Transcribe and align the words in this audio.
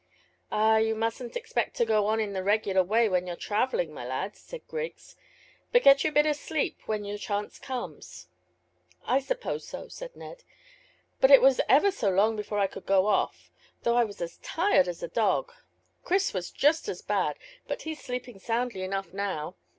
"Ah, 0.51 0.77
you 0.77 0.95
mustn't 0.95 1.35
expect 1.37 1.75
to 1.77 1.85
go 1.85 2.07
on 2.07 2.19
in 2.19 2.33
the 2.33 2.41
regular 2.41 2.81
way 2.81 3.07
when 3.07 3.27
you're 3.27 3.35
travelling, 3.35 3.93
my 3.93 4.03
lad," 4.03 4.35
said 4.35 4.65
Griggs, 4.67 5.15
"but 5.71 5.83
get 5.83 6.03
your 6.03 6.11
bit 6.11 6.25
of 6.25 6.35
sleep 6.35 6.79
when 6.87 7.03
the 7.03 7.19
chance 7.19 7.59
comes." 7.59 8.27
"I 9.05 9.19
suppose 9.19 9.67
so," 9.67 9.89
said 9.89 10.15
Ned; 10.15 10.43
"but 11.19 11.29
it 11.29 11.39
was 11.39 11.61
ever 11.69 11.91
so 11.91 12.09
long 12.09 12.35
before 12.35 12.57
I 12.57 12.65
could 12.65 12.87
go 12.87 13.05
off, 13.05 13.51
though 13.83 13.95
I 13.95 14.03
was 14.03 14.19
as 14.21 14.37
tired 14.39 14.87
as 14.87 15.03
a 15.03 15.07
dog. 15.07 15.51
Chris 16.03 16.33
was 16.33 16.49
just 16.49 16.89
as 16.89 17.03
bad, 17.03 17.37
but 17.67 17.83
he's 17.83 18.01
sleeping 18.03 18.39
soundly 18.39 18.81
enough 18.81 19.13
now." 19.13 19.55